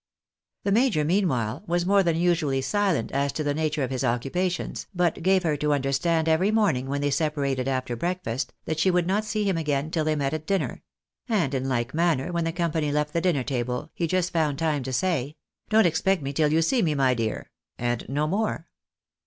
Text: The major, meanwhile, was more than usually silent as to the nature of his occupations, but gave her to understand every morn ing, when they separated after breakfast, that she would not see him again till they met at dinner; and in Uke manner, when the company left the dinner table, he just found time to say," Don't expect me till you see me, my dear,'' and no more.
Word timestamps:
The 0.63 0.71
major, 0.71 1.03
meanwhile, 1.05 1.61
was 1.67 1.85
more 1.85 2.01
than 2.01 2.15
usually 2.15 2.59
silent 2.61 3.11
as 3.11 3.31
to 3.33 3.43
the 3.43 3.53
nature 3.53 3.83
of 3.83 3.91
his 3.91 4.03
occupations, 4.03 4.87
but 4.95 5.21
gave 5.21 5.43
her 5.43 5.55
to 5.57 5.73
understand 5.75 6.27
every 6.27 6.49
morn 6.49 6.75
ing, 6.75 6.87
when 6.87 7.01
they 7.01 7.11
separated 7.11 7.67
after 7.67 7.95
breakfast, 7.95 8.51
that 8.65 8.79
she 8.79 8.89
would 8.89 9.05
not 9.05 9.25
see 9.25 9.43
him 9.43 9.57
again 9.59 9.91
till 9.91 10.03
they 10.03 10.15
met 10.15 10.33
at 10.33 10.47
dinner; 10.47 10.81
and 11.29 11.53
in 11.53 11.69
Uke 11.69 11.93
manner, 11.93 12.31
when 12.31 12.45
the 12.45 12.51
company 12.51 12.91
left 12.91 13.13
the 13.13 13.21
dinner 13.21 13.43
table, 13.43 13.91
he 13.93 14.07
just 14.07 14.33
found 14.33 14.57
time 14.57 14.81
to 14.81 14.91
say," 14.91 15.35
Don't 15.69 15.85
expect 15.85 16.23
me 16.23 16.33
till 16.33 16.51
you 16.51 16.63
see 16.63 16.81
me, 16.81 16.95
my 16.95 17.13
dear,'' 17.13 17.51
and 17.77 18.09
no 18.09 18.25
more. 18.25 18.67